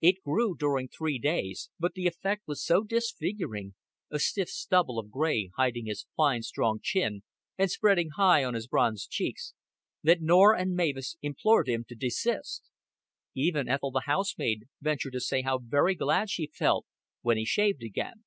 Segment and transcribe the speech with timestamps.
[0.00, 3.74] It grew during three days; but the effect was so disfiguring
[4.10, 7.22] a stiff stubble of gray, hiding his fine strong chin,
[7.58, 9.52] and spreading high on his bronzed cheeks
[10.02, 12.70] that Norah and Mavis implored him to desist.
[13.34, 16.86] Even Ethel the housemaid ventured to say how very glad she felt
[17.20, 18.24] when he shaved again.